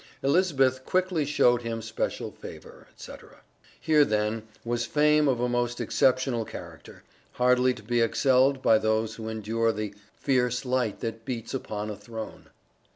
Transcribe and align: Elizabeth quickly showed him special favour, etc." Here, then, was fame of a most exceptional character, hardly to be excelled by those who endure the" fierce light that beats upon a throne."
Elizabeth 0.23 0.83
quickly 0.83 1.25
showed 1.25 1.61
him 1.61 1.79
special 1.79 2.31
favour, 2.31 2.87
etc." 2.89 3.41
Here, 3.79 4.03
then, 4.03 4.47
was 4.65 4.83
fame 4.87 5.27
of 5.27 5.39
a 5.39 5.47
most 5.47 5.79
exceptional 5.79 6.43
character, 6.43 7.03
hardly 7.33 7.75
to 7.75 7.83
be 7.83 8.01
excelled 8.01 8.63
by 8.63 8.79
those 8.79 9.13
who 9.13 9.29
endure 9.29 9.71
the" 9.71 9.93
fierce 10.25 10.65
light 10.65 11.01
that 11.01 11.23
beats 11.23 11.53
upon 11.53 11.91
a 11.91 11.95
throne." 11.95 12.49